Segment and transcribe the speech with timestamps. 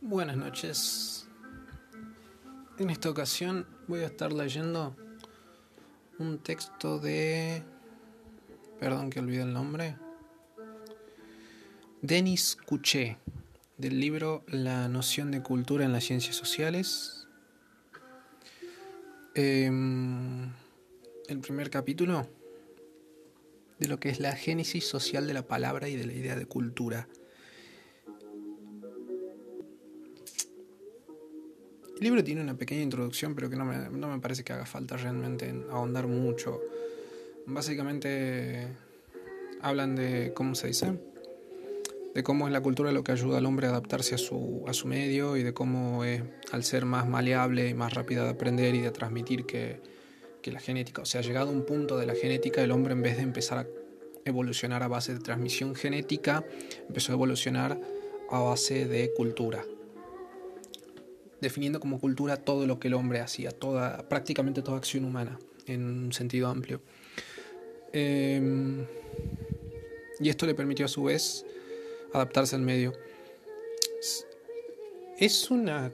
[0.00, 1.26] Buenas noches.
[2.78, 4.96] En esta ocasión voy a estar leyendo
[6.20, 7.64] un texto de...
[8.78, 9.96] Perdón que olvidé el nombre.
[12.00, 13.18] Denis Couché,
[13.76, 17.26] del libro La noción de cultura en las ciencias sociales.
[19.34, 20.52] Em,
[21.26, 22.28] el primer capítulo
[23.80, 26.46] de lo que es la génesis social de la palabra y de la idea de
[26.46, 27.08] cultura.
[31.98, 34.66] El libro tiene una pequeña introducción, pero que no me, no me parece que haga
[34.66, 36.60] falta realmente ahondar mucho.
[37.44, 38.68] Básicamente
[39.60, 40.96] hablan de, ¿cómo se dice?
[42.14, 44.74] De cómo es la cultura lo que ayuda al hombre a adaptarse a su, a
[44.74, 46.22] su medio y de cómo es,
[46.52, 49.80] al ser más maleable y más rápida de aprender y de transmitir que,
[50.40, 53.02] que la genética, o sea, llegado a un punto de la genética, el hombre en
[53.02, 53.66] vez de empezar a
[54.24, 56.44] evolucionar a base de transmisión genética,
[56.86, 57.80] empezó a evolucionar
[58.30, 59.64] a base de cultura
[61.40, 65.84] definiendo como cultura todo lo que el hombre hacía, toda, prácticamente toda acción humana, en
[65.84, 66.80] un sentido amplio.
[67.92, 68.84] Em,
[70.20, 71.46] y esto le permitió a su vez
[72.12, 72.92] adaptarse al medio.
[75.18, 75.90] Es una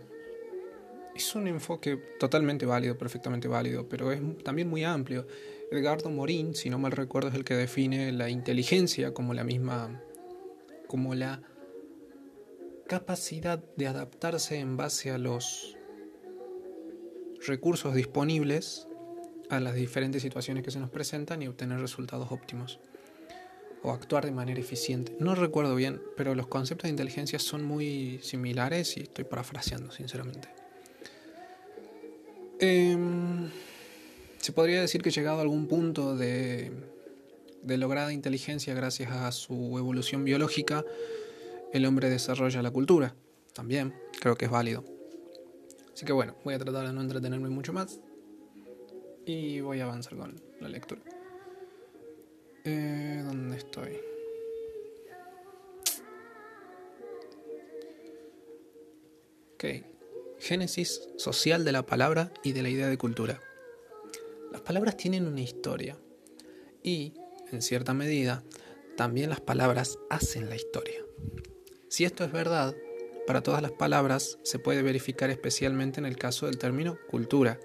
[1.14, 5.26] es un enfoque totalmente válido, perfectamente válido, pero es también muy amplio.
[5.70, 10.02] Edgardo Morin, si no mal recuerdo, es el que define la inteligencia como la misma
[10.88, 11.40] como la
[12.94, 15.76] capacidad de adaptarse en base a los
[17.44, 18.86] recursos disponibles
[19.50, 22.78] a las diferentes situaciones que se nos presentan y obtener resultados óptimos
[23.82, 25.16] o actuar de manera eficiente.
[25.18, 30.48] No recuerdo bien, pero los conceptos de inteligencia son muy similares y estoy parafraseando, sinceramente.
[32.60, 33.50] Em,
[34.38, 36.70] se podría decir que llegado a algún punto de,
[37.60, 40.84] de lograda inteligencia gracias a su evolución biológica,
[41.74, 43.16] el hombre desarrolla la cultura.
[43.52, 44.84] También creo que es válido.
[45.92, 48.00] Así que bueno, voy a tratar de no entretenerme mucho más
[49.26, 51.02] y voy a avanzar con la lectura.
[52.64, 53.98] Eh, ¿Dónde estoy?
[59.54, 59.64] Ok.
[60.38, 63.40] Génesis social de la palabra y de la idea de cultura.
[64.52, 65.98] Las palabras tienen una historia
[66.84, 67.14] y,
[67.50, 68.44] en cierta medida,
[68.96, 71.04] también las palabras hacen la historia.
[71.94, 72.74] Si esto es verdad,
[73.24, 77.60] para todas las palabras se puede verificar especialmente en el caso del término cultura.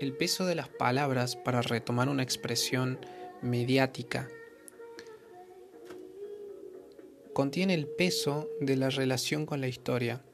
[0.00, 2.98] El peso de las palabras para retomar una expresión
[3.42, 4.28] mediática
[7.32, 10.24] contiene el peso de la relación con la historia,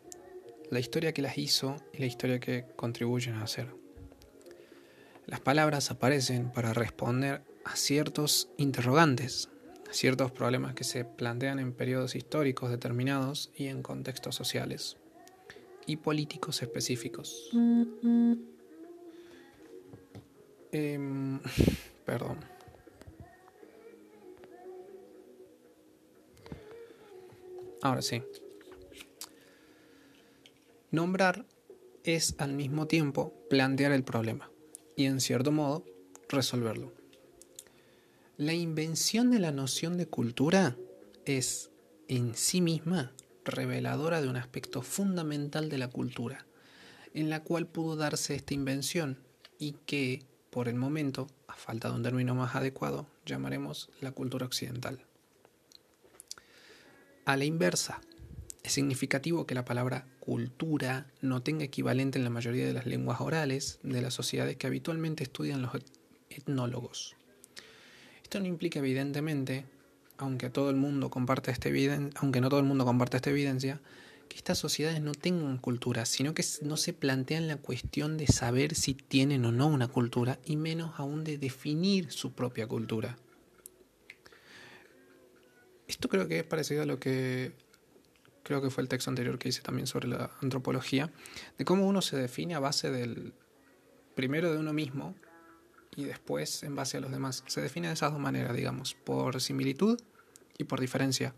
[0.70, 3.66] la historia que las hizo y la historia que contribuyen a hacer.
[5.26, 9.50] Las palabras aparecen para responder a ciertos interrogantes,
[9.92, 14.96] ciertos problemas que se plantean en periodos históricos determinados y en contextos sociales
[15.86, 17.50] y políticos específicos.
[20.72, 21.40] Em,
[22.06, 22.38] perdón.
[27.82, 28.22] Ahora sí.
[30.90, 31.46] Nombrar
[32.04, 34.50] es al mismo tiempo plantear el problema
[34.96, 35.84] y en cierto modo
[36.28, 37.01] resolverlo.
[38.42, 40.76] La invención de la noción de cultura
[41.26, 41.70] es
[42.08, 43.12] en sí misma
[43.44, 46.44] reveladora de un aspecto fundamental de la cultura,
[47.14, 49.20] en la cual pudo darse esta invención
[49.60, 54.44] y que, por el momento, a falta de un término más adecuado, llamaremos la cultura
[54.44, 55.06] occidental.
[57.24, 58.00] A la inversa,
[58.64, 63.20] es significativo que la palabra cultura no tenga equivalente en la mayoría de las lenguas
[63.20, 65.70] orales de las sociedades que habitualmente estudian los
[66.28, 67.14] etnólogos.
[68.32, 69.66] Esto no implica evidentemente,
[70.16, 73.78] aunque todo el mundo comparte esta evidencia, aunque no todo el mundo comparte esta evidencia,
[74.30, 78.74] que estas sociedades no tengan cultura, sino que no se plantean la cuestión de saber
[78.74, 83.18] si tienen o no una cultura y menos aún de definir su propia cultura.
[85.86, 87.52] Esto creo que es parecido a lo que
[88.44, 91.12] creo que fue el texto anterior que hice también sobre la antropología,
[91.58, 93.34] de cómo uno se define a base del
[94.14, 95.14] primero de uno mismo
[95.96, 97.44] y después en base a los demás.
[97.46, 100.00] Se define de esas dos maneras, digamos, por similitud
[100.58, 101.34] y por diferencia.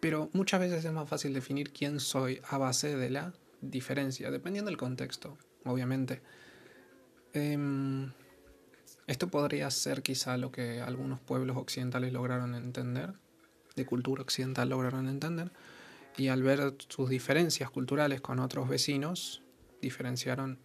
[0.00, 4.68] Pero muchas veces es más fácil definir quién soy a base de la diferencia, dependiendo
[4.68, 6.22] del contexto, obviamente.
[7.32, 8.10] Em,
[9.06, 13.14] esto podría ser quizá lo que algunos pueblos occidentales lograron entender,
[13.76, 15.52] de cultura occidental lograron entender,
[16.16, 19.42] y al ver sus diferencias culturales con otros vecinos,
[19.80, 20.58] diferenciaron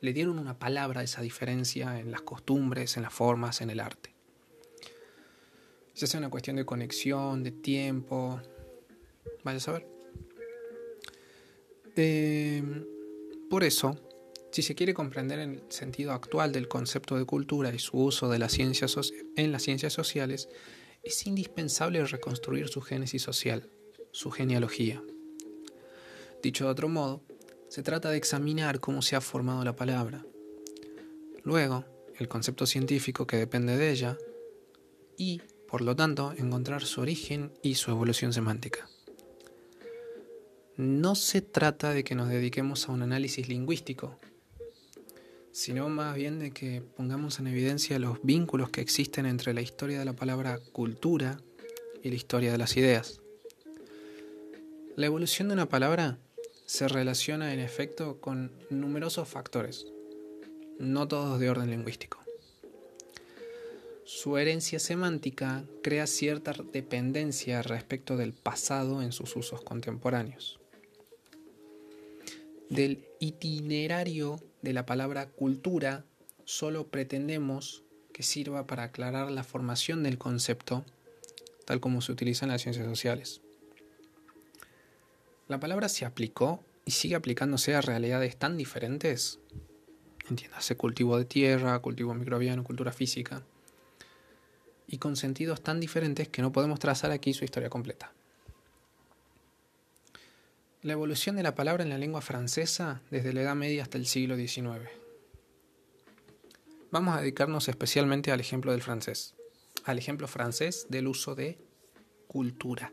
[0.00, 3.80] le dieron una palabra a esa diferencia en las costumbres, en las formas, en el
[3.80, 4.14] arte.
[5.94, 8.40] Ya sea una cuestión de conexión, de tiempo,
[9.44, 9.86] vaya a saber.
[11.96, 12.62] Eh,
[13.48, 13.96] por eso,
[14.52, 18.40] si se quiere comprender el sentido actual del concepto de cultura y su uso en
[18.40, 20.48] las ciencias sociales,
[21.02, 23.70] es indispensable reconstruir su génesis social,
[24.10, 25.02] su genealogía.
[26.42, 27.22] Dicho de otro modo,
[27.76, 30.24] se trata de examinar cómo se ha formado la palabra.
[31.44, 31.84] Luego,
[32.18, 34.16] el concepto científico que depende de ella
[35.18, 38.88] y, por lo tanto, encontrar su origen y su evolución semántica.
[40.78, 44.18] No se trata de que nos dediquemos a un análisis lingüístico,
[45.52, 49.98] sino más bien de que pongamos en evidencia los vínculos que existen entre la historia
[49.98, 51.42] de la palabra cultura
[52.02, 53.20] y la historia de las ideas.
[54.96, 56.18] La evolución de una palabra
[56.66, 59.86] se relaciona en efecto con numerosos factores,
[60.78, 62.18] no todos de orden lingüístico.
[64.04, 70.60] Su herencia semántica crea cierta dependencia respecto del pasado en sus usos contemporáneos.
[72.68, 76.04] Del itinerario de la palabra cultura
[76.44, 80.84] solo pretendemos que sirva para aclarar la formación del concepto
[81.66, 83.42] tal como se utiliza en las ciencias sociales.
[85.48, 89.38] La palabra se aplicó y sigue aplicándose a realidades tan diferentes.
[90.28, 93.44] Entiéndase cultivo de tierra, cultivo microbiano, cultura física.
[94.88, 98.12] Y con sentidos tan diferentes que no podemos trazar aquí su historia completa.
[100.82, 104.06] La evolución de la palabra en la lengua francesa desde la Edad Media hasta el
[104.06, 104.88] siglo XIX.
[106.90, 109.34] Vamos a dedicarnos especialmente al ejemplo del francés,
[109.84, 111.58] al ejemplo francés del uso de
[112.28, 112.92] cultura,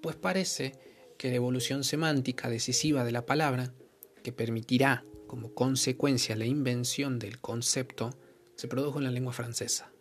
[0.00, 0.72] pues parece
[1.18, 3.74] que la evolución semántica decisiva de la palabra,
[4.22, 8.10] que permitirá como consecuencia la invención del concepto,
[8.54, 9.92] se produjo en la lengua francesa.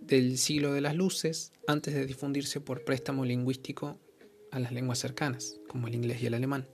[0.00, 3.98] Del siglo de las luces, antes de difundirse por préstamo lingüístico
[4.50, 6.66] a las lenguas cercanas, como el inglés y el alemán.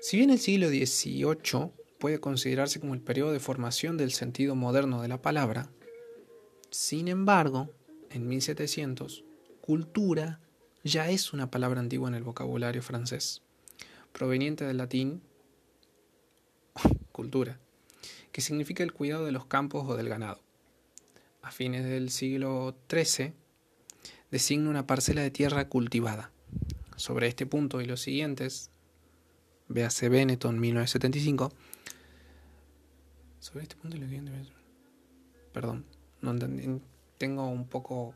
[0.00, 5.00] Si bien el siglo XVIII puede considerarse como el periodo de formación del sentido moderno
[5.02, 5.70] de la palabra,
[6.70, 7.70] sin embargo,
[8.10, 9.24] en 1700,
[9.60, 10.40] cultura
[10.84, 13.40] ya es una palabra antigua en el vocabulario francés,
[14.12, 15.22] proveniente del latín
[17.10, 17.58] cultura,
[18.32, 20.40] que significa el cuidado de los campos o del ganado.
[21.40, 23.32] A fines del siglo XIII,
[24.30, 26.30] designa una parcela de tierra cultivada.
[26.96, 28.70] Sobre este punto y los siguientes,
[29.68, 31.50] véase Benetton 1975,
[33.40, 34.48] sobre este punto y los siguientes,
[35.52, 35.86] perdón,
[36.20, 36.80] no entendí,
[37.18, 38.14] tengo un poco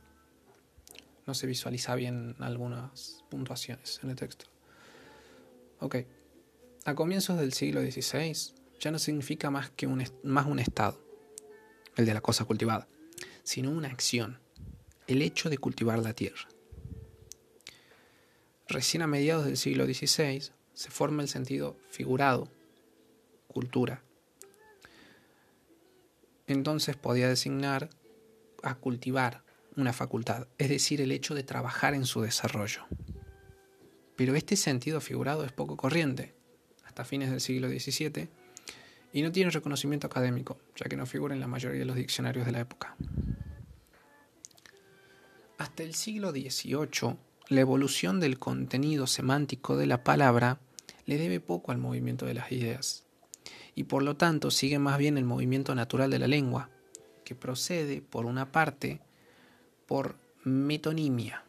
[1.28, 4.46] no se visualiza bien algunas puntuaciones en el texto.
[5.78, 5.96] Ok.
[6.86, 8.34] A comienzos del siglo XVI
[8.80, 10.98] ya no significa más que un, más un estado,
[11.96, 12.88] el de la cosa cultivada,
[13.42, 14.40] sino una acción,
[15.06, 16.48] el hecho de cultivar la tierra.
[18.66, 22.48] Recién a mediados del siglo XVI se forma el sentido figurado,
[23.48, 24.02] cultura.
[26.46, 27.90] Entonces podía designar
[28.62, 29.44] a cultivar,
[29.78, 32.82] una facultad, es decir, el hecho de trabajar en su desarrollo.
[34.16, 36.34] Pero este sentido figurado es poco corriente,
[36.84, 38.28] hasta fines del siglo XVII,
[39.12, 42.44] y no tiene reconocimiento académico, ya que no figura en la mayoría de los diccionarios
[42.44, 42.96] de la época.
[45.58, 47.16] Hasta el siglo XVIII,
[47.48, 50.58] la evolución del contenido semántico de la palabra
[51.06, 53.06] le debe poco al movimiento de las ideas,
[53.76, 56.68] y por lo tanto sigue más bien el movimiento natural de la lengua,
[57.24, 59.00] que procede, por una parte,
[59.88, 61.44] por metonimia,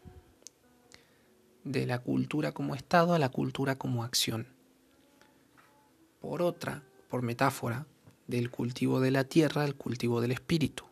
[1.66, 4.48] de la cultura como estado a la cultura como acción.
[6.22, 7.86] Por otra, por metáfora,
[8.28, 10.86] del cultivo de la tierra al cultivo del espíritu.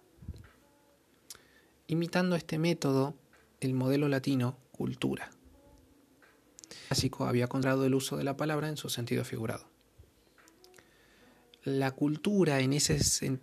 [1.88, 3.16] Imitando este método,
[3.62, 5.30] el modelo latino cultura.
[6.70, 9.70] El clásico había encontrado el uso de la palabra en su sentido figurado.
[11.63, 13.00] La cultura en ese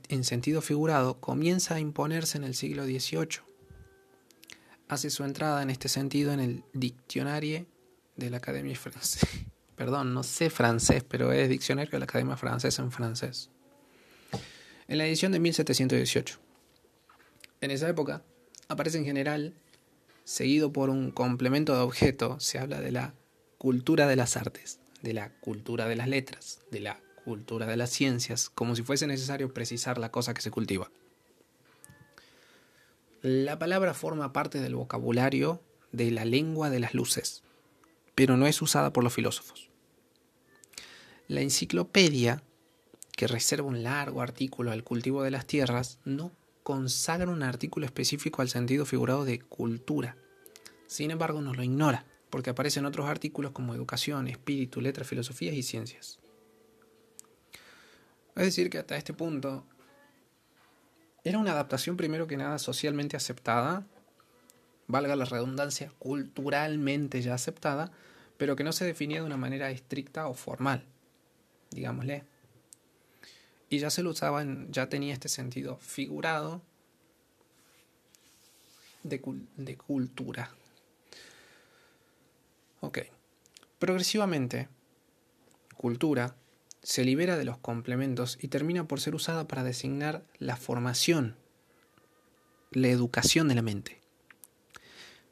[0.08, 3.53] en sentido figurado comienza a imponerse en el siglo XVIII
[4.88, 7.66] hace su entrada en este sentido en el diccionario
[8.16, 9.26] de la Academia Francesa.
[9.76, 13.50] Perdón, no sé francés, pero es diccionario de la Academia Francesa en francés.
[14.86, 16.38] En la edición de 1718.
[17.60, 18.22] En esa época
[18.68, 19.54] aparece en general,
[20.24, 23.14] seguido por un complemento de objeto, se habla de la
[23.58, 27.90] cultura de las artes, de la cultura de las letras, de la cultura de las
[27.90, 30.90] ciencias, como si fuese necesario precisar la cosa que se cultiva.
[33.24, 35.62] La palabra forma parte del vocabulario
[35.92, 37.42] de la lengua de las luces,
[38.14, 39.70] pero no es usada por los filósofos.
[41.26, 42.42] La enciclopedia,
[43.16, 48.42] que reserva un largo artículo al cultivo de las tierras, no consagra un artículo específico
[48.42, 50.18] al sentido figurado de cultura.
[50.86, 55.62] Sin embargo, no lo ignora, porque aparecen otros artículos como educación, espíritu, letras, filosofías y
[55.62, 56.18] ciencias.
[58.36, 59.64] Es decir, que hasta este punto
[61.24, 63.86] era una adaptación primero que nada socialmente aceptada,
[64.86, 67.90] valga la redundancia, culturalmente ya aceptada,
[68.36, 70.84] pero que no se definía de una manera estricta o formal,
[71.70, 72.24] digámosle.
[73.70, 76.60] Y ya se lo usaba, ya tenía este sentido figurado
[79.02, 79.22] de,
[79.56, 80.50] de cultura.
[82.80, 82.98] Ok.
[83.78, 84.68] Progresivamente,
[85.74, 86.36] cultura
[86.84, 91.34] se libera de los complementos y termina por ser usada para designar la formación,
[92.72, 94.02] la educación de la mente.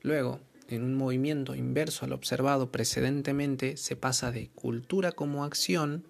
[0.00, 6.08] Luego, en un movimiento inverso al observado precedentemente, se pasa de cultura como acción,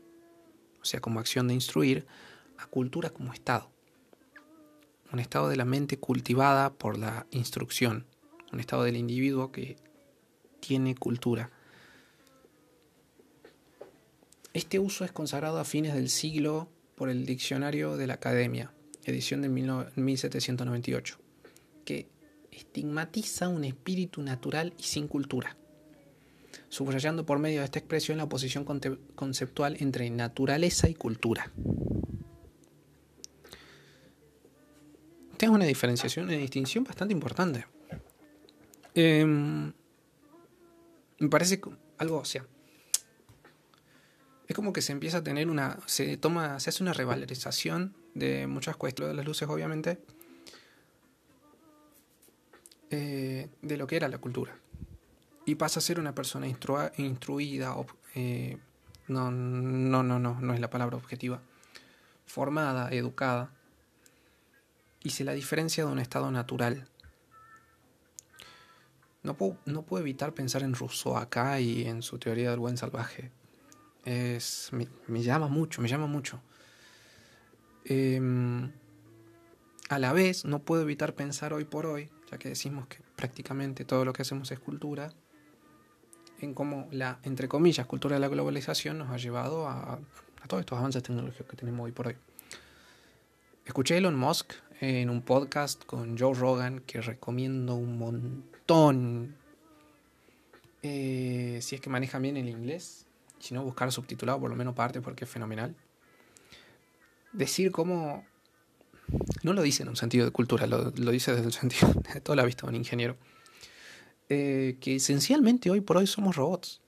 [0.80, 2.06] o sea, como acción de instruir,
[2.56, 3.68] a cultura como estado.
[5.12, 8.06] Un estado de la mente cultivada por la instrucción,
[8.52, 9.76] un estado del individuo que
[10.60, 11.50] tiene cultura
[14.54, 18.72] este uso es consagrado a fines del siglo por el Diccionario de la Academia,
[19.04, 21.18] edición de 1798,
[21.84, 22.08] que
[22.50, 25.56] estigmatiza un espíritu natural y sin cultura,
[26.68, 28.64] subrayando por medio de esta expresión la oposición
[29.14, 31.50] conceptual entre naturaleza y cultura.
[35.32, 37.66] Esta es una diferenciación, una distinción bastante importante.
[38.94, 39.72] Em,
[41.18, 41.58] me parece
[41.96, 42.46] algo, o sea,
[44.48, 48.46] es como que se empieza a tener una, se toma, se hace una revalorización de
[48.46, 49.98] muchas cuestiones de las luces, obviamente,
[52.90, 54.56] eh, de lo que era la cultura.
[55.46, 57.76] Y pasa a ser una persona instruida,
[58.14, 58.58] eh,
[59.08, 61.40] no, no, no, no, no es la palabra objetiva,
[62.26, 63.50] formada, educada,
[65.02, 66.88] y se la diferencia de un estado natural.
[69.22, 72.76] No puedo, no puedo evitar pensar en Rousseau acá y en su teoría del buen
[72.76, 73.30] salvaje
[74.04, 76.40] me, llama mucho, me llama mucho.
[77.84, 78.70] Em,
[79.88, 83.84] a la vez, no puedo evitar pensar hoy por hoy, ya que decimos que prácticamente
[83.84, 85.12] todo lo que hacemos es cultura,
[86.40, 90.00] en cómo la, entre comillas, cultura de la globalización nos ha llevado a,
[90.42, 92.16] a todos estos avances tecnológicos que tenemos hoy por hoy.
[93.64, 99.36] Escuché a Elon Musk en un podcast con Joe Rogan que recomiendo un montón.
[100.82, 103.06] Eh, si es que manejan bien el inglés,
[103.42, 105.74] si no buscar subtitulado por lo menos parte porque es fenomenal.
[107.32, 108.24] Decir cómo...
[109.42, 112.36] No lo dice en un sentido de cultura, lo, dice desde el sentido de toda
[112.36, 113.16] la vista de un ingeniero.
[114.28, 116.80] Eh, que esencialmente hoy por hoy somos robots.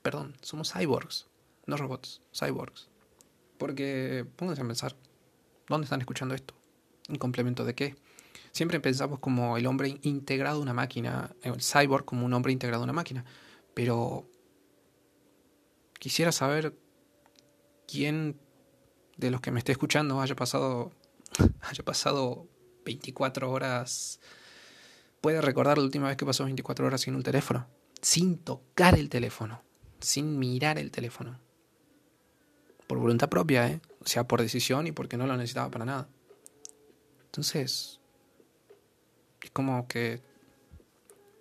[0.00, 1.26] Perdón, somos cyborgs.
[1.66, 2.88] No robots, cyborgs.
[3.58, 4.96] Porque pónganse a pensar,
[5.68, 6.54] ¿dónde están escuchando esto?
[7.10, 7.96] ¿Un complemento de qué?
[8.52, 12.82] Siempre pensamos como el hombre integrado a una máquina, el cyborg como un hombre integrado
[12.82, 13.26] a una máquina.
[13.74, 14.26] Pero
[15.98, 16.76] quisiera saber
[17.86, 18.38] quién
[19.16, 20.92] de los que me esté escuchando haya pasado
[21.62, 22.46] haya pasado
[22.84, 24.20] 24 horas
[25.20, 27.66] puede recordar la última vez que pasó 24 horas sin un teléfono,
[28.00, 29.62] sin tocar el teléfono,
[30.00, 31.38] sin mirar el teléfono.
[32.86, 33.80] Por voluntad propia, ¿eh?
[34.00, 36.08] O sea, por decisión y porque no lo necesitaba para nada.
[37.26, 38.00] Entonces,
[39.42, 40.22] es como que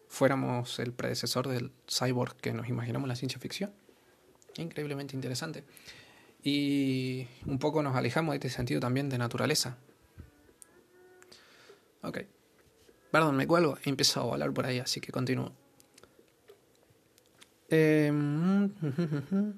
[0.10, 3.72] fuéramos el predecesor del cyborg que nos imaginamos en la ciencia ficción
[4.62, 5.64] increíblemente interesante.
[6.44, 9.78] Y un poco nos alejamos de este sentido también de naturaleza.
[12.02, 12.20] Ok.
[13.12, 13.78] Perdón, me cuelgo.
[13.84, 15.52] He empezado a hablar por ahí, así que continúo.
[17.70, 18.70] Em,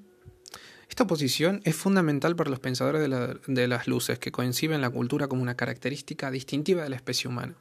[0.88, 3.08] esta posición es fundamental para los pensadores
[3.46, 7.54] de, las luces, que coinciden la cultura como una característica distintiva de la especie humana.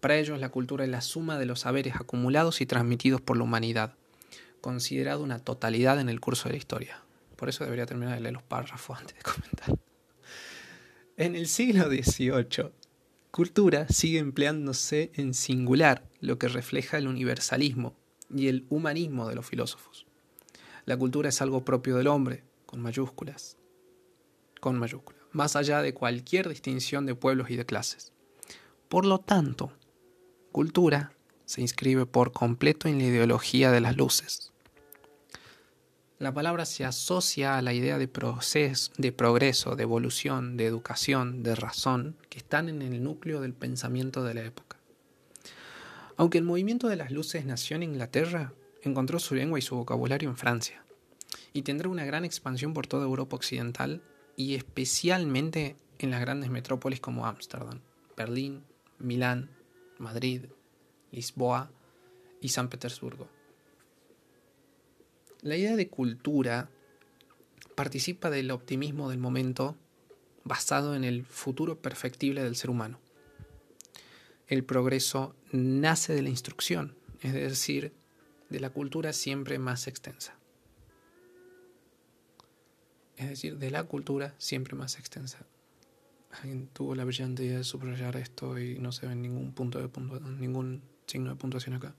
[0.00, 3.42] Para ellos, la cultura es la suma de los saberes acumulados y transmitidos por la
[3.42, 3.97] humanidad,
[4.60, 7.02] considerado una totalidad en el curso de la historia.
[7.36, 9.78] Por eso debería terminar de leer los párrafos antes de comentar.
[11.16, 12.70] En el siglo XVIII,
[13.30, 17.96] cultura sigue empleándose en singular, lo que refleja el universalismo
[18.34, 20.06] y el humanismo de los filósofos.
[20.84, 23.56] La cultura es algo propio del hombre, con mayúsculas,
[24.60, 28.12] con mayúsculas, más allá de cualquier distinción de pueblos y de clases.
[28.88, 29.72] Por lo tanto,
[30.52, 31.12] cultura
[31.44, 34.47] se inscribe por completo en la ideología de las luces.
[36.18, 41.44] La palabra se asocia a la idea de proceso, de progreso, de evolución, de educación,
[41.44, 44.78] de razón, que están en el núcleo del pensamiento de la época.
[46.16, 50.28] Aunque el movimiento de las luces nació en Inglaterra, encontró su lengua y su vocabulario
[50.28, 50.82] en Francia,
[51.52, 54.02] y tendrá una gran expansión por toda Europa occidental
[54.34, 57.80] y especialmente en las grandes metrópolis como Ámsterdam,
[58.16, 58.64] Berlín,
[58.98, 59.50] Milán,
[59.98, 60.46] Madrid,
[61.12, 61.70] Lisboa
[62.40, 63.37] y San Petersburgo.
[65.42, 66.70] La idea de cultura
[67.76, 69.76] participa del optimismo del momento
[70.42, 72.98] basado en el futuro perfectible del ser humano.
[74.48, 77.92] El progreso nace de la instrucción, es decir,
[78.50, 80.36] de la cultura siempre más extensa.
[83.16, 85.46] Es decir, de la cultura siempre más extensa.
[86.30, 89.88] Alguien tuvo la brillante idea de subrayar esto y no se ve ningún punto de
[89.88, 91.94] punto, ningún signo de puntuación acá.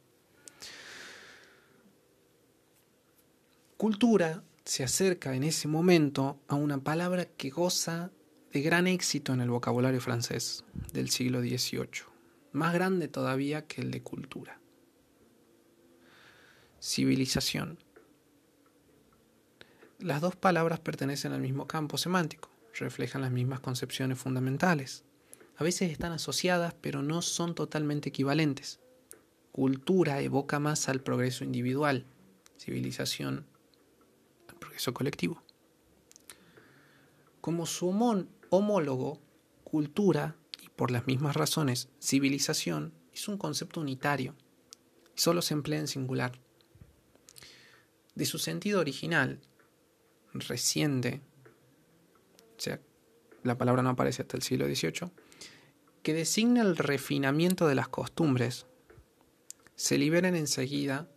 [3.79, 8.11] Cultura se acerca en ese momento a una palabra que goza
[8.51, 12.03] de gran éxito en el vocabulario francés del siglo XVIII,
[12.51, 14.59] más grande todavía que el de cultura.
[16.81, 17.79] Civilización.
[19.97, 25.05] Las dos palabras pertenecen al mismo campo semántico, reflejan las mismas concepciones fundamentales.
[25.55, 28.81] A veces están asociadas, pero no son totalmente equivalentes.
[29.53, 32.05] Cultura evoca más al progreso individual,
[32.57, 33.47] civilización
[34.59, 35.41] progreso colectivo.
[37.41, 37.89] Como su
[38.49, 39.19] homólogo,
[39.63, 44.35] cultura, y por las mismas razones, civilización, es un concepto unitario
[45.15, 46.39] y solo se emplea en singular.
[48.15, 49.39] De su sentido original,
[50.33, 51.21] reciente,
[52.57, 52.79] o sea,
[53.43, 55.11] la palabra no aparece hasta el siglo XVIII,
[56.03, 58.65] que designa el refinamiento de las costumbres,
[59.75, 61.09] se liberan enseguida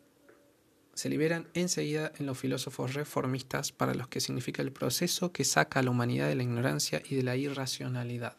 [0.95, 5.81] se liberan enseguida en los filósofos reformistas para los que significa el proceso que saca
[5.81, 8.37] a la humanidad de la ignorancia y de la irracionalidad.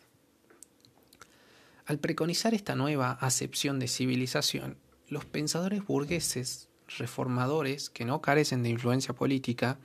[1.86, 8.70] Al preconizar esta nueva acepción de civilización, los pensadores burgueses reformadores que no carecen de
[8.70, 9.78] influencia política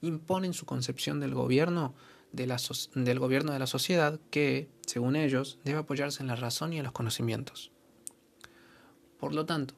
[0.00, 1.94] imponen su concepción del gobierno
[2.32, 2.56] de la
[2.94, 6.84] del gobierno de la sociedad que, según ellos, debe apoyarse en la razón y en
[6.84, 7.70] los conocimientos.
[9.20, 9.74] Por lo tanto,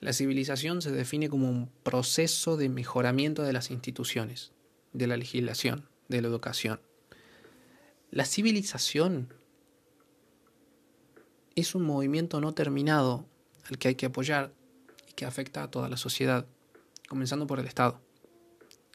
[0.00, 4.52] la civilización se define como un proceso de mejoramiento de las instituciones,
[4.92, 6.80] de la legislación, de la educación.
[8.10, 9.32] La civilización
[11.54, 13.26] es un movimiento no terminado
[13.68, 14.52] al que hay que apoyar
[15.08, 16.46] y que afecta a toda la sociedad,
[17.08, 18.00] comenzando por el Estado,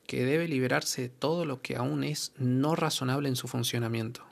[0.05, 4.23] que debe liberarse de todo lo que aún es no razonable en su funcionamiento.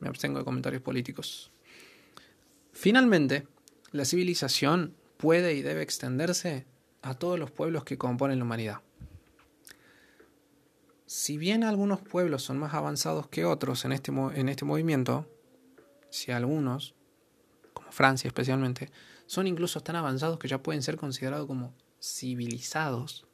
[0.00, 1.50] Me abstengo de comentarios políticos.
[2.72, 3.46] Finalmente,
[3.90, 6.66] la civilización puede y debe extenderse
[7.02, 8.80] a todos los pueblos que componen la humanidad.
[11.06, 15.26] Si bien algunos pueblos son más avanzados que otros en este, en este movimiento,
[16.10, 16.94] si algunos,
[17.72, 18.90] como Francia especialmente,
[19.26, 23.26] son incluso tan avanzados que ya pueden ser considerados como civilizados,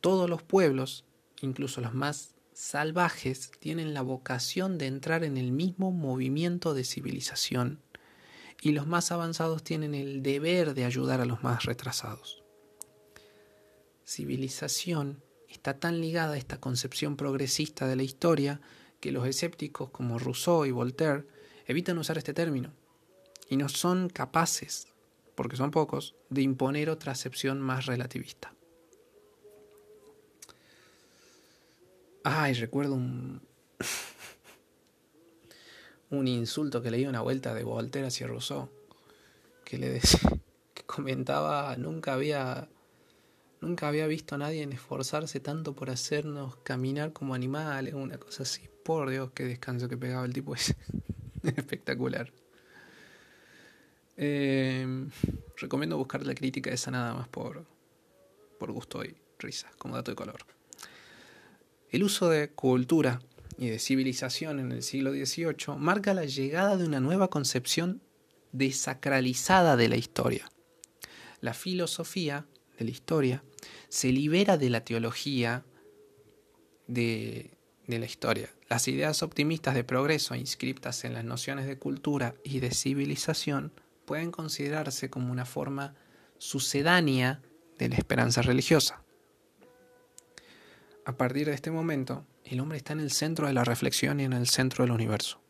[0.00, 1.04] todos los pueblos,
[1.40, 7.80] incluso los más salvajes tienen la vocación de entrar en el mismo movimiento de civilización
[8.60, 12.42] y los más avanzados tienen el deber de ayudar a los más retrasados.
[14.04, 18.60] Civilización está tan ligada a esta concepción progresista de la historia
[18.98, 21.26] que los escépticos como Rousseau y Voltaire
[21.68, 22.72] evitan usar este término
[23.48, 24.88] y no son capaces,
[25.36, 28.52] porque son pocos, de imponer otra acepción más relativista.
[32.24, 33.40] Ay, recuerdo un.
[36.10, 38.68] un insulto que leí una vuelta de Voltaire hacia Rousseau.
[39.64, 40.20] Que le decía.
[40.74, 41.76] que comentaba.
[41.76, 42.68] Nunca había.
[43.60, 48.68] Nunca había visto a nadie esforzarse tanto por hacernos caminar como animales, una cosa así.
[48.84, 50.76] Por Dios, qué descanso que pegaba el tipo ese.
[51.42, 52.32] Espectacular.
[54.16, 55.10] Em,
[55.56, 57.64] recomiendo buscar la crítica esa nada más por,
[58.58, 60.57] por gusto y risa, como dato de color.
[61.90, 63.20] El uso de cultura
[63.56, 68.02] y de civilización en el siglo XVIII marca la llegada de una nueva concepción
[68.52, 70.50] desacralizada de la historia.
[71.40, 72.46] La filosofía
[72.78, 73.44] de la historia
[73.88, 75.64] se libera de la teología
[76.86, 77.50] de,
[77.86, 78.50] de la historia.
[78.68, 83.72] Las ideas optimistas de progreso inscriptas en las nociones de cultura y de civilización
[84.04, 85.94] pueden considerarse como una forma
[86.38, 87.40] sucedánea
[87.78, 89.02] de la esperanza religiosa.
[91.08, 94.24] A partir de este momento, el hombre está en el centro de la reflexión y
[94.24, 95.40] en el centro del universo.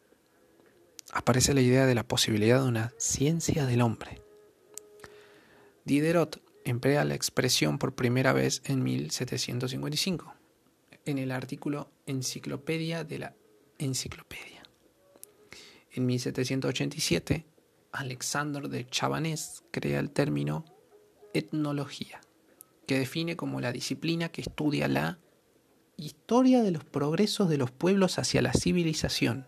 [1.11, 4.23] Aparece la idea de la posibilidad de una ciencia del hombre.
[5.85, 10.33] Diderot emplea la expresión por primera vez en 1755,
[11.07, 13.35] en el artículo Enciclopedia de la
[13.79, 14.62] Enciclopedia.
[15.90, 17.47] En 1787,
[17.90, 20.64] Alexandre de Chabanés crea el término
[21.35, 22.21] etnología,
[22.87, 25.18] que define como la disciplina que estudia la
[25.98, 29.44] Historia de los progresos de los pueblos hacia la civilización.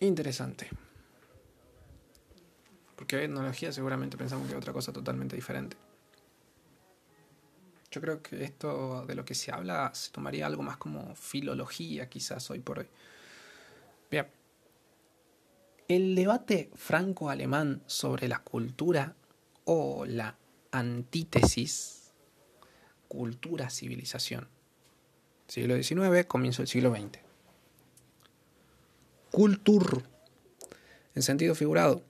[0.00, 0.68] Interesante.
[2.96, 5.76] Porque etnología seguramente pensamos que es otra cosa totalmente diferente.
[7.92, 12.08] Yo creo que esto de lo que se habla se tomaría algo más como filología
[12.08, 12.88] quizás hoy por hoy.
[14.10, 14.26] Bien.
[15.86, 19.14] El debate franco-alemán sobre la cultura
[19.64, 20.41] o la
[20.72, 22.02] antítesis
[23.12, 24.48] cultura-civilización.
[25.46, 27.20] Siglo XIX, comienzo del siglo XX.
[29.30, 30.02] Kultur,
[31.14, 32.02] en sentido figurado,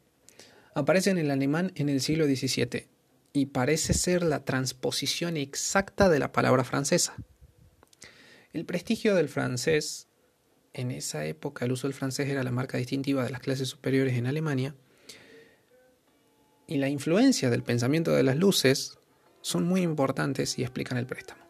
[0.75, 2.87] aparece en el alemán en el siglo XVII
[3.33, 7.17] y parece ser la transposición exacta de la palabra francesa.
[8.53, 10.07] El prestigio del francés,
[10.73, 14.17] en esa época el uso del francés era la marca distintiva de las clases superiores
[14.17, 14.77] en Alemania,
[16.67, 18.99] y la influencia del pensamiento de las luces
[19.41, 21.43] son muy importantes y explican el préstamo.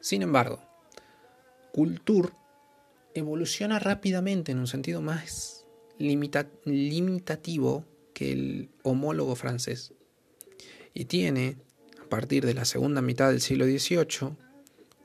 [0.00, 0.60] Sin embargo,
[1.72, 2.30] Culture
[3.14, 5.66] evoluciona rápidamente en un sentido más
[5.98, 9.92] limitativo que el homólogo francés
[10.92, 11.56] y tiene,
[12.00, 14.36] a partir de la segunda mitad del siglo XVIII,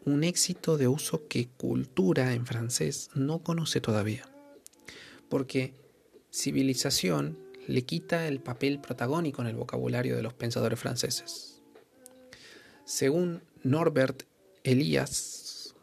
[0.06, 4.30] un éxito de uso que cultura en francés no conoce todavía,
[5.28, 5.74] porque
[6.32, 7.38] civilización
[7.70, 11.62] le quita el papel protagónico en el vocabulario de los pensadores franceses.
[12.84, 14.24] Según Norbert
[14.64, 15.76] Elias,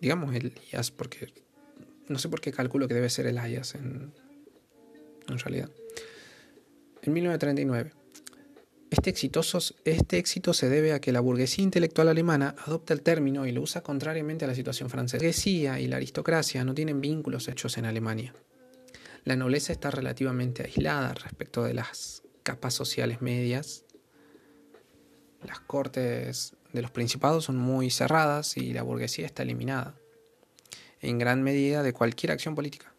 [0.00, 1.32] digamos Elias porque
[2.08, 4.12] no sé por qué calculo que debe ser Elias en,
[5.28, 5.70] en realidad.
[7.02, 7.92] En 1939.
[8.90, 9.14] Este,
[9.84, 13.62] este éxito se debe a que la burguesía intelectual alemana adopta el término y lo
[13.62, 15.18] usa contrariamente a la situación francesa.
[15.18, 18.34] La burguesía y la aristocracia no tienen vínculos hechos en Alemania.
[19.24, 23.84] La nobleza está relativamente aislada respecto de las capas sociales medias.
[25.42, 29.94] Las cortes de los principados son muy cerradas y la burguesía está eliminada,
[31.00, 32.94] en gran medida de cualquier acción política.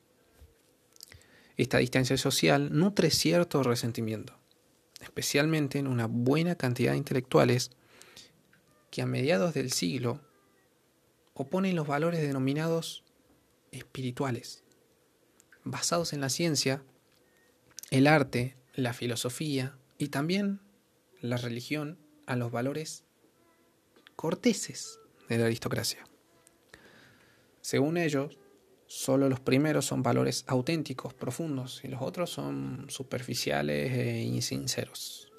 [1.58, 4.38] Esta distancia social nutre cierto resentimiento,
[5.02, 7.72] especialmente en una buena cantidad de intelectuales
[8.90, 10.22] que a mediados del siglo
[11.34, 13.04] oponen los valores denominados
[13.72, 14.64] espirituales,
[15.64, 16.84] basados en la ciencia,
[17.90, 20.60] el arte, la filosofía y también
[21.20, 23.04] la religión a los valores
[24.16, 26.06] corteses de la aristocracia.
[27.62, 28.38] Según ellos,
[28.94, 35.32] Solo los primeros son valores auténticos, profundos, y los otros son superficiales e insinceros.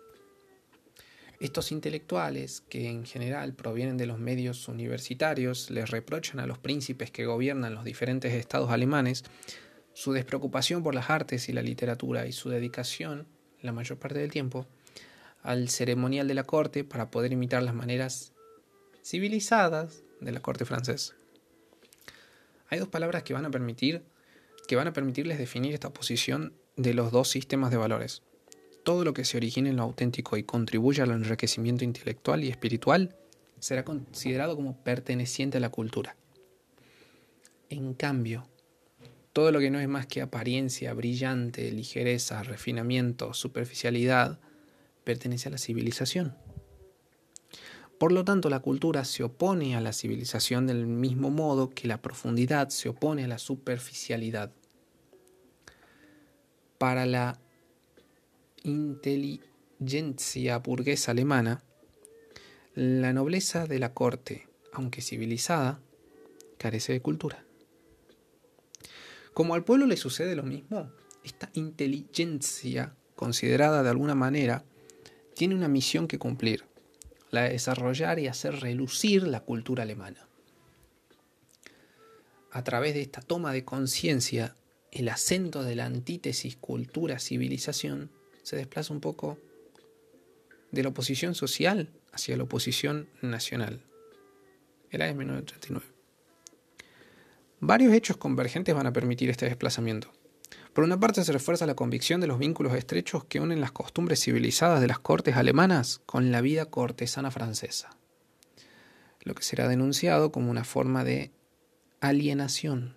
[1.39, 7.11] Estos intelectuales, que en general provienen de los medios universitarios, les reprochan a los príncipes
[7.11, 9.23] que gobiernan los diferentes estados alemanes
[9.95, 13.27] su despreocupación por las artes y la literatura y su dedicación,
[13.61, 14.67] la mayor parte del tiempo,
[15.43, 18.33] al ceremonial de la corte para poder imitar las maneras
[19.05, 21.15] civilizadas de la corte francesa.
[22.69, 24.05] Hay dos palabras que van a permitir
[24.67, 28.23] que van a permitirles definir esta posición de los dos sistemas de valores.
[28.85, 33.17] Todo lo que se origine en lo auténtico y contribuya al enriquecimiento intelectual y espiritual
[33.59, 36.17] será considerado como perteneciente a la cultura.
[37.69, 38.49] En cambio,
[39.33, 44.41] todo lo que no es más que apariencia brillante, ligereza, refinamiento, superficialidad,
[45.05, 46.37] pertenece a la civilización.
[47.99, 52.03] Por lo tanto, la cultura se opone a la civilización del mismo modo que la
[52.03, 54.53] profundidad se opone a la superficialidad.
[56.79, 57.39] Para la
[58.65, 61.63] inteligencia burguesa alemana,
[62.75, 65.81] la nobleza de la corte, aunque civilizada,
[66.59, 67.45] carece de cultura.
[69.35, 70.91] Como al pueblo le sucede lo mismo,
[71.25, 74.65] esta inteligencia, considerada de alguna manera,
[75.35, 76.65] tiene una misión que cumplir
[77.31, 80.29] la de desarrollar y hacer relucir la cultura alemana.
[82.51, 84.55] A través de esta toma de conciencia,
[84.91, 88.11] el acento de la antítesis cultura-civilización
[88.43, 89.39] se desplaza un poco
[90.71, 93.83] de la oposición social hacia la oposición nacional.
[94.91, 95.92] Era de 1939.
[97.65, 100.11] Varios hechos convergentes van a permitir este desplazamiento.
[100.73, 104.21] Por una parte se refuerza la convicción de los vínculos estrechos que unen las costumbres
[104.21, 107.91] civilizadas de las cortes alemanas con la vida cortesana francesa,
[109.21, 111.31] lo que será denunciado como una forma de
[112.01, 112.97] alienación.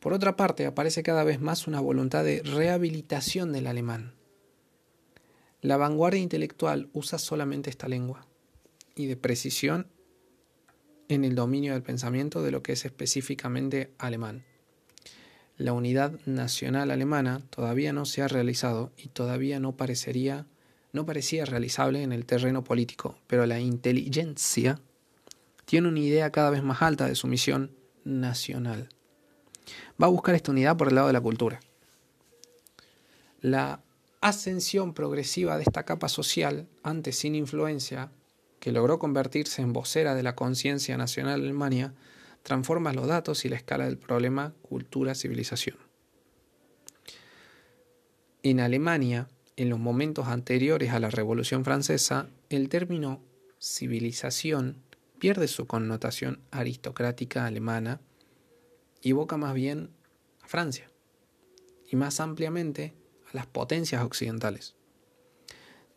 [0.00, 4.12] Por otra parte, aparece cada vez más una voluntad de rehabilitación del alemán.
[5.62, 8.26] La vanguardia intelectual usa solamente esta lengua
[8.94, 9.86] y de precisión
[11.08, 14.44] en el dominio del pensamiento de lo que es específicamente alemán
[15.58, 20.46] la unidad nacional alemana todavía no se ha realizado y todavía no parecería
[20.92, 24.80] no parecía realizable en el terreno político, pero la inteligencia
[25.66, 27.72] tiene una idea cada vez más alta de su misión
[28.04, 28.88] nacional.
[30.02, 31.60] Va a buscar esta unidad por el lado de la cultura.
[33.42, 33.82] La
[34.22, 38.10] ascensión progresiva de esta capa social, antes sin influencia,
[38.60, 41.94] que logró convertirse en vocera de la conciencia nacional Alemania,
[42.42, 45.76] transforma los datos y la escala del problema cultura-civilización.
[48.42, 53.20] En Alemania, en los momentos anteriores a la Revolución Francesa, el término
[53.60, 54.82] civilización
[55.18, 58.00] pierde su connotación aristocrática alemana
[59.02, 59.90] y evoca más bien
[60.42, 60.90] a Francia
[61.90, 62.94] y más ampliamente
[63.30, 64.74] a las potencias occidentales.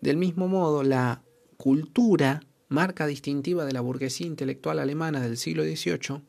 [0.01, 1.23] Del mismo modo, la
[1.57, 6.21] cultura, marca distintiva de la burguesía intelectual alemana del siglo XVIII,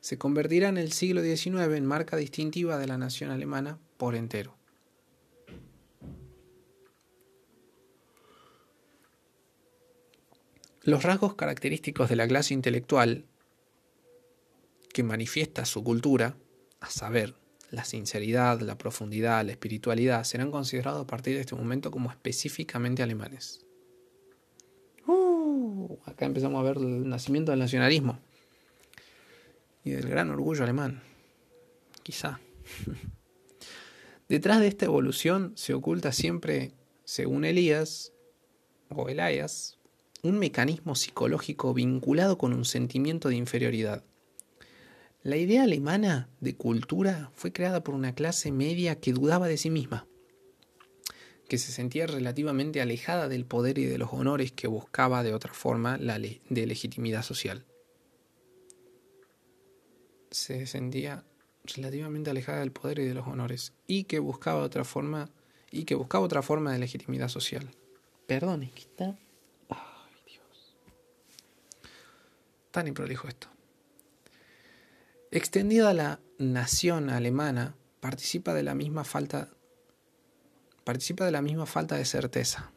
[0.00, 4.56] se convertirá en el siglo XIX en marca distintiva de la nación alemana por entero.
[10.82, 13.24] Los rasgos característicos de la clase intelectual
[14.92, 16.36] que manifiesta su cultura,
[16.80, 17.36] a saber,
[17.70, 23.04] la sinceridad, la profundidad, la espiritualidad, serán considerados a partir de este momento como específicamente
[23.04, 23.65] alemanes.
[26.04, 28.18] Acá empezamos a ver el nacimiento del nacionalismo
[29.84, 31.02] y del gran orgullo alemán.
[32.02, 32.40] Quizá.
[34.28, 36.72] Detrás de esta evolución se oculta siempre,
[37.04, 38.12] según Elías
[38.88, 39.78] o Elias,
[40.22, 44.04] un mecanismo psicológico vinculado con un sentimiento de inferioridad
[45.26, 49.70] la idea alemana de cultura fue creada por una clase media que dudaba de sí
[49.70, 50.06] misma,
[51.48, 55.52] que se sentía relativamente alejada del poder y de los honores que buscaba de otra
[55.52, 57.64] forma la de legitimidad social.
[60.30, 61.24] Se sentía
[61.64, 65.30] relativamente alejada del poder y de los honores y que buscaba otra forma
[65.70, 67.70] y que buscaba otra forma de legitimidad social.
[68.26, 69.16] Perdón, es que está
[69.68, 70.76] Ay, Dios.
[72.70, 73.48] Tan improlijo esto.
[75.30, 79.55] Extendida la nación alemana, participa de la misma falta
[80.86, 82.70] participa de la misma falta de certeza.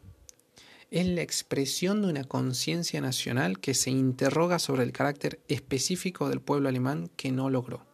[0.89, 6.41] Es la expresión de una conciencia nacional que se interroga sobre el carácter específico del
[6.41, 7.86] pueblo alemán que no logró,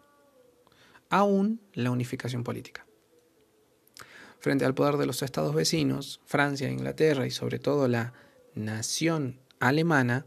[1.10, 2.88] aún la unificación política.
[4.40, 8.14] Frente al poder de los estados vecinos, Francia, Inglaterra y sobre todo la
[8.54, 10.26] nación alemana,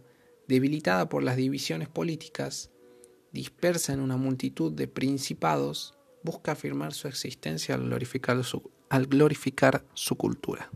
[0.49, 2.71] debilitada por las divisiones políticas,
[3.33, 9.85] dispersa en una multitud de principados, busca afirmar su existencia al glorificar su, al glorificar
[9.95, 10.71] su cultura.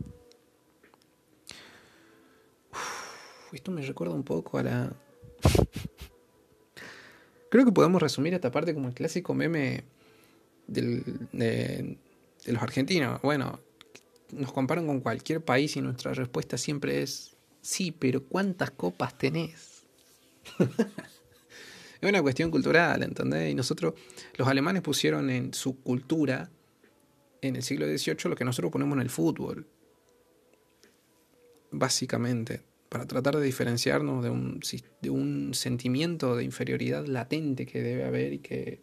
[3.51, 4.93] esto me recuerda un poco a la...
[7.49, 9.83] Creo que podemos resumir esta parte como el clásico meme
[10.65, 11.97] de, de
[12.47, 13.21] los argentinos.
[13.21, 13.59] Bueno,
[14.31, 19.83] nos comparan con cualquier país y nuestra respuesta siempre es, sí, pero ¿cuántas copas tenés?
[22.03, 23.49] Es una cuestión cultural, ¿entendés?
[23.49, 23.93] Y nosotros,
[24.35, 26.49] los alemanes pusieron en su cultura,
[27.47, 29.67] en el siglo XVIII, lo que nosotros ponemos en el fútbol.
[31.71, 34.29] Básicamente, para tratar de diferenciarnos de
[35.09, 38.81] un, sentimiento de inferioridad latente que debe haber y que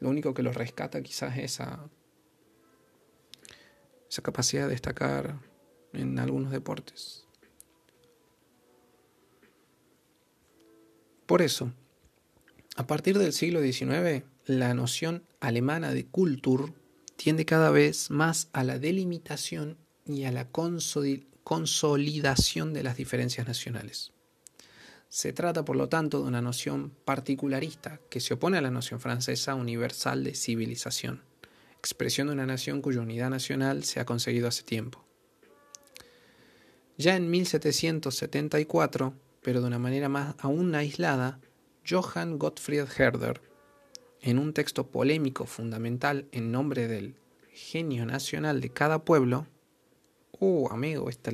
[0.00, 1.90] lo único que los rescata quizás es esa,
[4.08, 5.38] esa capacidad de destacar
[5.92, 7.26] en algunos deportes.
[11.26, 11.72] Por eso,
[12.76, 16.72] a partir del siglo XIX, la noción alemana de Kultur
[17.22, 24.10] tiende cada vez más a la delimitación y a la consolidación de las diferencias nacionales.
[25.08, 28.98] Se trata, por lo tanto, de una noción particularista que se opone a la noción
[28.98, 31.22] francesa universal de civilización,
[31.78, 35.04] expresión de una nación cuya unidad nacional se ha conseguido hace tiempo.
[36.98, 41.38] Ya en 1774, pero de una manera más aún aislada,
[41.88, 43.51] Johann Gottfried Herder,
[44.22, 47.16] en un texto polémico fundamental en nombre del
[47.52, 49.46] genio nacional de cada pueblo,
[50.38, 51.32] uh, amigo, está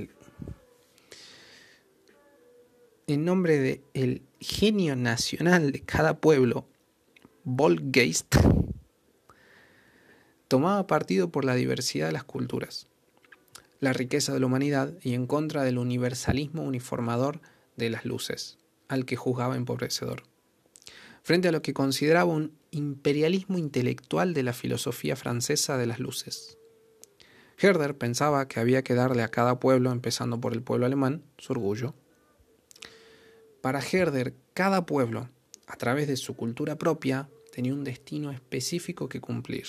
[3.07, 6.67] en nombre del el genio nacional de cada pueblo,
[7.45, 8.37] Volgeist,
[10.49, 12.87] tomaba partido por la diversidad de las culturas,
[13.81, 17.41] la riqueza de la humanidad y en contra del universalismo uniformador
[17.77, 20.23] de las luces, al que juzgaba empobrecedor
[21.23, 26.59] frente a lo que consideraba un imperialismo intelectual de la filosofía francesa de las luces.
[27.59, 31.53] Herder pensaba que había que darle a cada pueblo, empezando por el pueblo alemán, su
[31.53, 31.95] orgullo.
[33.61, 35.29] Para Herder, cada pueblo,
[35.67, 39.67] a través de su cultura propia, tenía un destino específico que cumplir.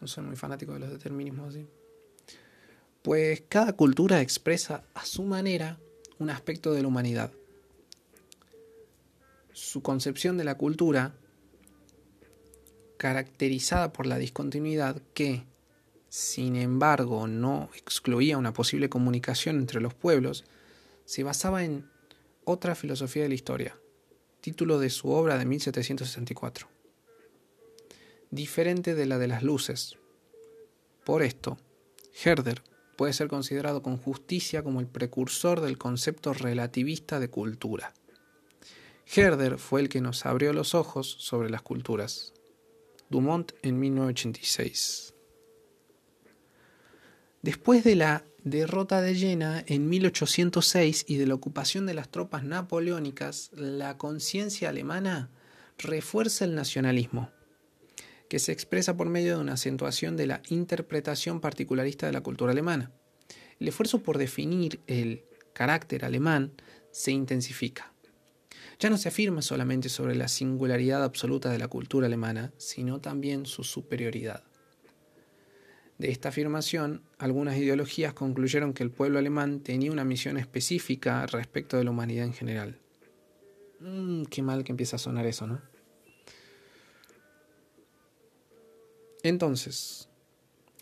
[0.00, 1.66] No soy muy fanático de los determinismos así.
[3.02, 5.78] Pues cada cultura expresa a su manera
[6.18, 7.30] un aspecto de la humanidad
[9.54, 11.14] su concepción de la cultura
[12.98, 15.46] caracterizada por la discontinuidad que,
[16.08, 20.44] sin embargo, no excluía una posible comunicación entre los pueblos,
[21.04, 21.88] se basaba en
[22.44, 23.78] otra filosofía de la historia,
[24.40, 26.68] título de su obra de 1764,
[28.30, 29.96] diferente de la de las luces.
[31.04, 31.58] Por esto,
[32.24, 32.62] Herder
[32.96, 37.94] puede ser considerado con justicia como el precursor del concepto relativista de cultura.
[39.06, 42.32] Herder fue el que nos abrió los ojos sobre las culturas.
[43.10, 45.14] Dumont en 1986.
[47.42, 52.44] Después de la derrota de Jena en 1806 y de la ocupación de las tropas
[52.44, 55.30] napoleónicas, la conciencia alemana
[55.78, 57.30] refuerza el nacionalismo,
[58.28, 62.52] que se expresa por medio de una acentuación de la interpretación particularista de la cultura
[62.52, 62.92] alemana.
[63.58, 66.52] El esfuerzo por definir el carácter alemán
[66.90, 67.93] se intensifica.
[68.78, 73.46] Ya no se afirma solamente sobre la singularidad absoluta de la cultura alemana, sino también
[73.46, 74.44] su superioridad.
[75.98, 81.76] De esta afirmación, algunas ideologías concluyeron que el pueblo alemán tenía una misión específica respecto
[81.76, 82.80] de la humanidad en general.
[83.78, 85.62] Mm, qué mal que empieza a sonar eso, ¿no?
[89.22, 90.08] Entonces,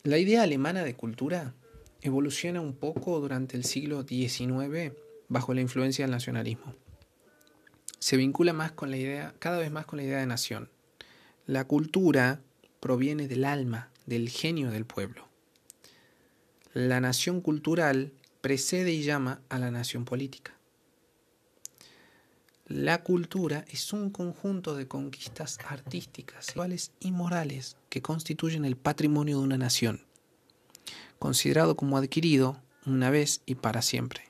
[0.03, 1.55] la idea alemana de cultura
[2.01, 4.93] evoluciona un poco durante el siglo XIX
[5.29, 6.75] bajo la influencia del nacionalismo
[8.03, 10.69] se vincula más con la idea, cada vez más con la idea de nación.
[11.47, 12.41] La cultura
[12.81, 15.29] proviene del alma, del genio del pueblo.
[16.75, 20.59] La nación cultural precede y llama a la nación política.
[22.67, 29.39] La cultura es un conjunto de conquistas artísticas, sexuales y morales que constituyen el patrimonio
[29.39, 30.05] de una nación,
[31.21, 34.25] considerado como adquirido una vez y para siempre,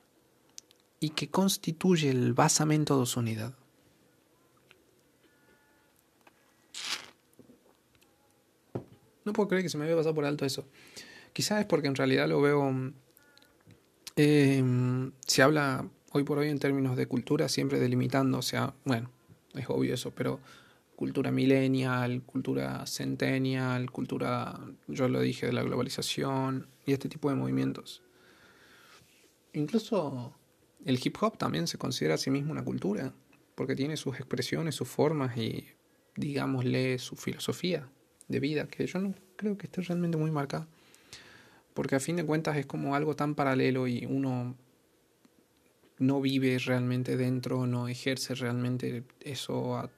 [1.01, 3.55] y que constituye el basamento de su unidad.
[9.25, 10.67] No puedo creer que se me había pasado por alto eso.
[11.33, 12.93] Quizás es porque en realidad lo veo...
[14.17, 19.11] Em, se habla hoy por hoy en términos de cultura, siempre delimitando, o sea, bueno,
[19.55, 20.41] es obvio eso, pero
[20.97, 27.37] cultura millennial, cultura centennial, cultura, yo lo dije, de la globalización y este tipo de
[27.37, 28.03] movimientos.
[29.55, 30.35] Incluso
[30.85, 33.15] el hip hop también se considera a sí mismo una cultura,
[33.55, 35.67] porque tiene sus expresiones, sus formas y,
[36.17, 37.89] digámosle, su filosofía
[38.33, 40.67] de vida, que yo no creo que esté realmente muy marcada.
[41.75, 44.57] Porque a fin de cuentas es como algo tan paralelo y uno
[45.99, 49.89] no vive realmente dentro, no ejerce realmente eso a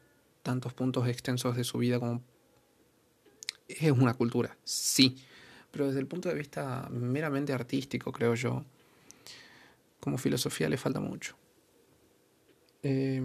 [0.43, 2.23] tantos puntos extensos de su vida como
[3.67, 5.17] es una cultura, sí,
[5.71, 8.63] pero desde el punto de vista meramente artístico, creo yo,
[10.01, 11.35] como filosofía le falta mucho.
[12.83, 13.23] Eh,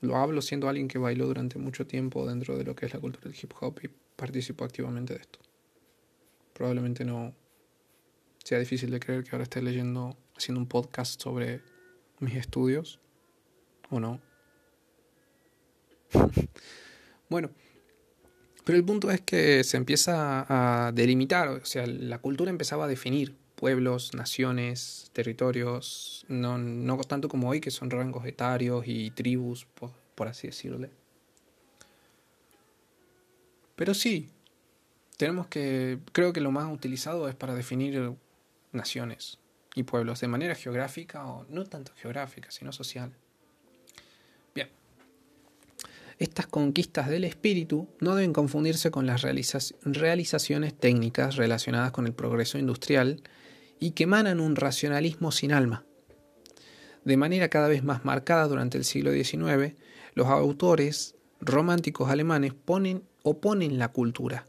[0.00, 3.00] lo hablo siendo alguien que bailó durante mucho tiempo dentro de lo que es la
[3.00, 5.38] cultura del hip hop y participó activamente de esto.
[6.52, 7.34] Probablemente no
[8.42, 11.60] sea difícil de creer que ahora esté leyendo, haciendo un podcast sobre
[12.18, 13.00] mis estudios,
[13.90, 14.20] o no.
[17.28, 17.50] bueno,
[18.64, 22.88] pero el punto es que se empieza a delimitar, o sea, la cultura empezaba a
[22.88, 29.66] definir pueblos, naciones, territorios, no, no tanto como hoy que son rangos etarios y tribus,
[29.66, 30.88] por, por así decirle.
[33.76, 34.30] Pero sí,
[35.18, 38.14] tenemos que, creo que lo más utilizado es para definir
[38.72, 39.38] naciones
[39.74, 43.12] y pueblos de manera geográfica o no tanto geográfica, sino social.
[44.54, 44.68] Bien,
[46.18, 52.56] estas conquistas del espíritu no deben confundirse con las realizaciones técnicas relacionadas con el progreso
[52.56, 53.22] industrial
[53.80, 55.84] y que emanan un racionalismo sin alma.
[57.04, 59.74] De manera cada vez más marcada durante el siglo XIX,
[60.14, 64.46] los autores románticos alemanes ponen, oponen la cultura,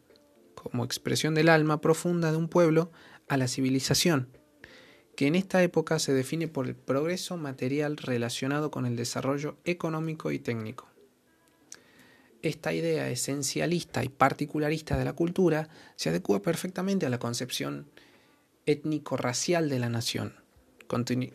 [0.53, 2.91] como expresión del alma profunda de un pueblo,
[3.29, 4.27] a la civilización,
[5.15, 10.33] que en esta época se define por el progreso material relacionado con el desarrollo económico
[10.33, 10.89] y técnico.
[12.41, 17.87] Esta idea esencialista y particularista de la cultura se adecua perfectamente a la concepción
[18.65, 20.35] étnico-racial de la nación,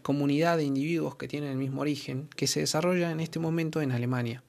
[0.03, 3.93] comunidad de individuos que tienen el mismo origen, que se desarrolla en este momento en
[3.93, 4.43] Alemania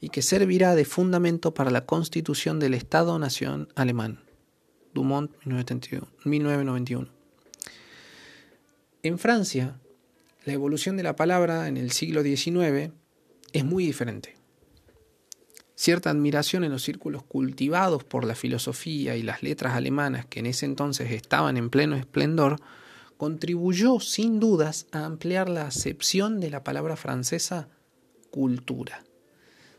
[0.00, 4.20] y que servirá de fundamento para la constitución del Estado-Nación alemán.
[4.94, 7.08] Dumont, 1991.
[9.04, 9.78] En Francia,
[10.44, 12.92] la evolución de la palabra en el siglo XIX
[13.52, 14.41] es muy diferente
[15.82, 20.46] cierta admiración en los círculos cultivados por la filosofía y las letras alemanas que en
[20.46, 22.60] ese entonces estaban en pleno esplendor,
[23.16, 27.68] contribuyó sin dudas a ampliar la acepción de la palabra francesa
[28.30, 29.02] cultura.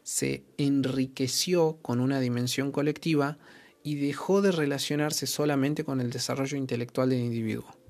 [0.04, 3.38] Se enriqueció con una dimensión colectiva
[3.82, 7.83] y dejó de relacionarse solamente con el desarrollo intelectual del individuo.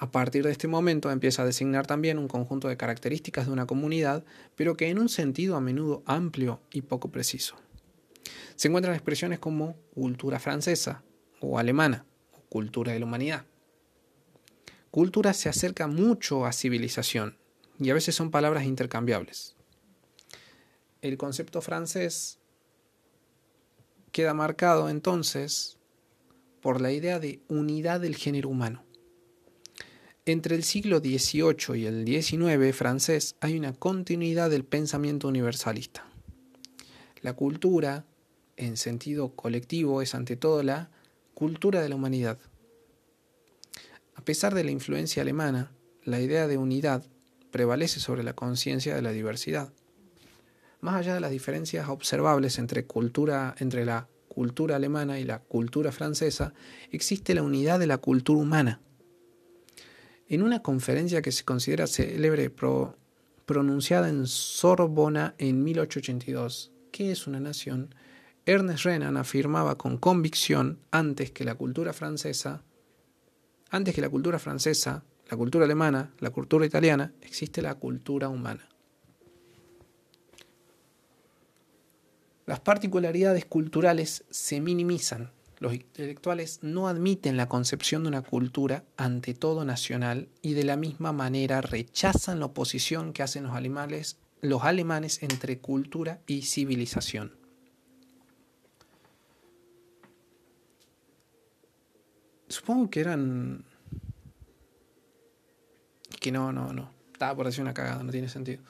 [0.00, 3.66] A partir de este momento empieza a designar también un conjunto de características de una
[3.66, 4.24] comunidad,
[4.54, 7.56] pero que en un sentido a menudo amplio y poco preciso.
[8.54, 11.02] Se encuentran expresiones como cultura francesa
[11.40, 13.44] o alemana, o cultura de la humanidad.
[14.92, 17.36] Cultura se acerca mucho a civilización
[17.80, 19.56] y a veces son palabras intercambiables.
[21.02, 22.38] El concepto francés
[24.12, 25.76] queda marcado entonces
[26.60, 28.87] por la idea de unidad del género humano.
[30.28, 36.04] Entre el siglo XVIII y el XIX francés hay una continuidad del pensamiento universalista.
[37.22, 38.04] La cultura,
[38.58, 40.90] en sentido colectivo, es ante todo la
[41.32, 42.38] cultura de la humanidad.
[44.16, 45.72] A pesar de la influencia alemana,
[46.04, 47.06] la idea de unidad
[47.50, 49.72] prevalece sobre la conciencia de la diversidad.
[50.82, 55.90] Más allá de las diferencias observables entre, cultura, entre la cultura alemana y la cultura
[55.90, 56.52] francesa,
[56.90, 58.82] existe la unidad de la cultura humana.
[60.30, 62.52] En una conferencia que se considera célebre
[63.46, 67.94] pronunciada en Sorbona en 1882, ¿qué es una nación?
[68.44, 72.62] Ernest Renan afirmaba con convicción antes que la cultura francesa,
[73.70, 78.68] antes que la cultura francesa, la cultura alemana, la cultura italiana, existe la cultura humana.
[82.44, 85.30] Las particularidades culturales se minimizan.
[85.58, 90.76] Los intelectuales no admiten la concepción de una cultura ante todo nacional y de la
[90.76, 97.36] misma manera rechazan la oposición que hacen los alemanes, los alemanes entre cultura y civilización.
[102.48, 103.64] Supongo que eran...
[106.20, 106.90] Que no, no, no.
[107.12, 108.62] Estaba por decir una cagada, no tiene sentido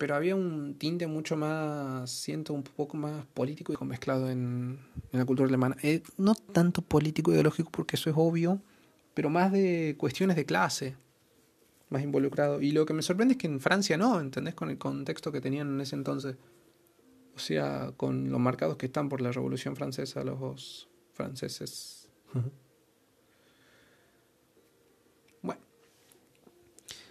[0.00, 4.78] pero había un tinte mucho más, siento, un poco más político y mezclado en,
[5.12, 5.76] en la cultura alemana.
[5.82, 8.62] Eh, no tanto político ideológico, porque eso es obvio,
[9.12, 10.96] pero más de cuestiones de clase,
[11.90, 12.62] más involucrado.
[12.62, 14.54] Y lo que me sorprende es que en Francia no, ¿entendés?
[14.54, 16.36] Con el contexto que tenían en ese entonces.
[17.36, 22.08] O sea, con los marcados que están por la Revolución Francesa, los franceses.
[25.42, 25.60] Bueno.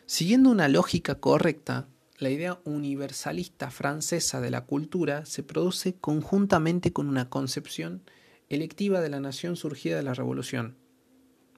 [0.07, 1.87] Siguiendo una lógica correcta,
[2.20, 8.03] la idea universalista francesa de la cultura se produce conjuntamente con una concepción
[8.49, 10.76] electiva de la nación surgida de la Revolución.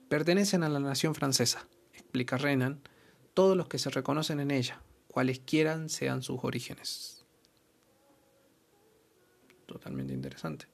[0.08, 2.82] Pertenecen a la nación francesa, explica Renan,
[3.34, 7.26] todos los que se reconocen en ella, cualesquiera sean sus orígenes.
[9.66, 10.71] Totalmente interesante.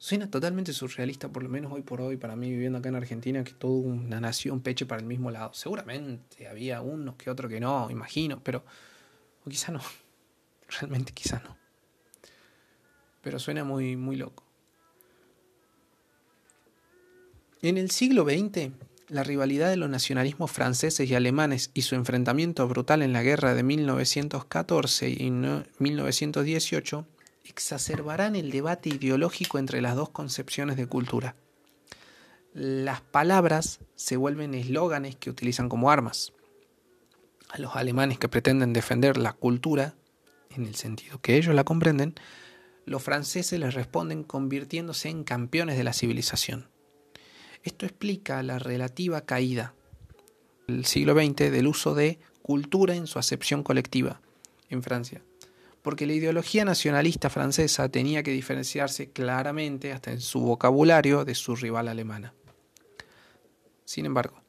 [0.00, 3.42] Suena totalmente surrealista, por lo menos hoy por hoy, para mí viviendo acá en Argentina,
[3.42, 5.52] que toda una nación peche para el mismo lado.
[5.54, 8.64] Seguramente había unos que otro que no, imagino, pero.
[9.44, 9.80] O quizá no.
[10.80, 11.56] Realmente quizá no.
[13.22, 14.44] Pero suena muy, muy loco.
[17.60, 18.70] En el siglo XX,
[19.08, 23.54] la rivalidad de los nacionalismos franceses y alemanes y su enfrentamiento brutal en la guerra
[23.54, 25.30] de 1914 y
[25.80, 27.04] 1918
[27.48, 31.34] exacerbarán el debate ideológico entre las dos concepciones de cultura.
[32.52, 36.32] Las palabras se vuelven eslóganes que utilizan como armas.
[37.50, 39.94] A los alemanes que pretenden defender la cultura,
[40.50, 42.14] en el sentido que ellos la comprenden,
[42.84, 46.68] los franceses les responden convirtiéndose en campeones de la civilización.
[47.62, 49.74] Esto explica la relativa caída
[50.66, 54.20] del siglo XX del uso de cultura en su acepción colectiva
[54.70, 55.22] en Francia
[55.82, 61.56] porque la ideología nacionalista francesa tenía que diferenciarse claramente, hasta en su vocabulario, de su
[61.56, 62.34] rival alemana.
[63.84, 64.42] Sin embargo,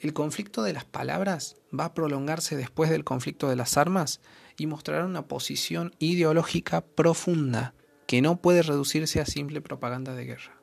[0.00, 4.20] el conflicto de las palabras va a prolongarse después del conflicto de las armas
[4.56, 7.74] y mostrará una posición ideológica profunda
[8.06, 10.60] que no puede reducirse a simple propaganda de guerra.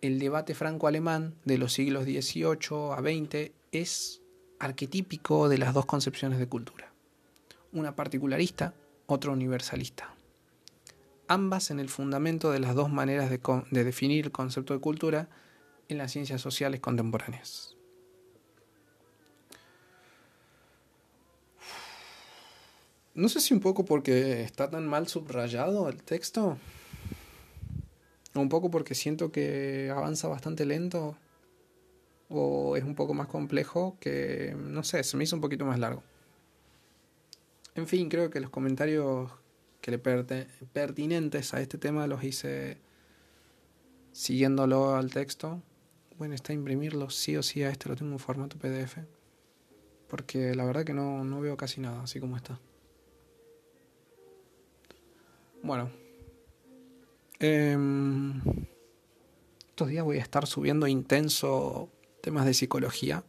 [0.00, 4.22] El debate franco-alemán de los siglos XVIII a XX es
[4.58, 6.85] arquetípico de las dos concepciones de cultura
[7.72, 8.74] una particularista,
[9.06, 10.14] otra universalista.
[11.28, 13.40] Ambas en el fundamento de las dos maneras de,
[13.70, 15.28] de definir el concepto de cultura
[15.88, 17.76] en las ciencias sociales contemporáneas.
[23.14, 26.58] No sé si un poco porque está tan mal subrayado el texto,
[28.34, 31.16] o un poco porque siento que avanza bastante lento,
[32.28, 35.78] o es un poco más complejo que, no sé, se me hizo un poquito más
[35.78, 36.02] largo.
[37.76, 39.30] En fin, creo que los comentarios
[39.82, 42.78] que le pertinentes a este tema los hice
[44.12, 45.62] siguiéndolo al texto,
[46.16, 48.96] bueno, está imprimirlo sí o sí a este, lo tengo en formato PDF.
[50.08, 52.58] Porque la verdad que no, no veo casi nada, así como está.
[55.62, 55.90] Bueno.
[57.38, 58.40] Em,
[59.68, 61.90] estos días voy a estar subiendo intenso
[62.22, 63.22] temas de psicología.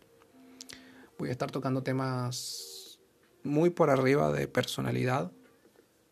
[1.19, 2.76] Voy a estar tocando temas
[3.47, 5.31] muy por arriba de personalidad.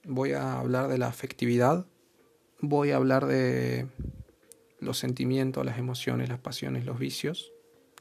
[0.04, 1.86] Voy a hablar de la afectividad.
[2.62, 3.88] Voy a hablar de
[4.80, 7.52] los sentimientos, las emociones, las pasiones, los vicios,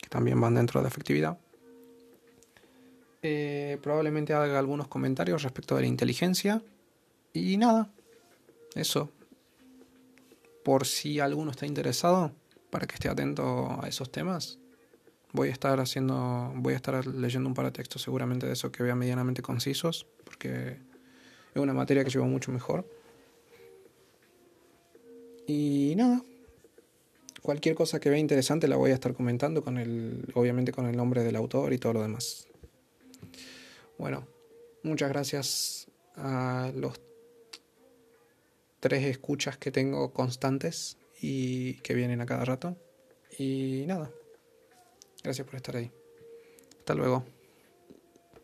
[0.01, 1.39] que también van dentro de la afectividad.
[3.22, 6.62] Eh, probablemente haga algunos comentarios respecto de la inteligencia.
[7.32, 7.91] Y nada,
[8.74, 9.11] eso.
[10.62, 12.32] Por si alguno está interesado,
[12.70, 14.59] para que esté atento a esos temas,
[15.35, 18.70] voy a estar haciendo, voy a estar leyendo un par de textos seguramente de eso
[18.70, 20.78] que vea medianamente concisos, porque
[21.53, 22.89] es una materia que llevo mucho mejor.
[25.49, 26.22] Y nada,
[27.43, 30.97] cualquier cosa que vea interesante la voy a estar comentando con el, obviamente con el
[30.97, 32.47] nombre del autor y todo lo demás.
[33.99, 34.28] Bueno,
[34.85, 37.01] muchas gracias a los
[38.78, 42.76] tres escuchas que tengo constantes y que vienen a cada rato.
[43.37, 44.12] Y nada,
[45.25, 45.91] gracias por estar ahí.
[46.79, 47.25] Hasta luego.